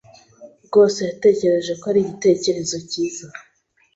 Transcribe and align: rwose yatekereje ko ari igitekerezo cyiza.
rwose 0.67 0.99
yatekereje 1.09 1.71
ko 1.81 1.85
ari 1.91 1.99
igitekerezo 2.03 2.77
cyiza. 2.89 3.25